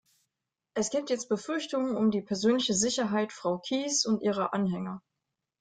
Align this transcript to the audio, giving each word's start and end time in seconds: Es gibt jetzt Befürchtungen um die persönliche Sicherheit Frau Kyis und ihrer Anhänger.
Es 0.73 0.89
gibt 0.89 1.11
jetzt 1.11 1.29
Befürchtungen 1.29 1.95
um 1.95 2.09
die 2.09 2.23
persönliche 2.23 2.73
Sicherheit 2.73 3.31
Frau 3.31 3.59
Kyis 3.59 4.07
und 4.07 4.23
ihrer 4.23 4.51
Anhänger. 4.51 5.03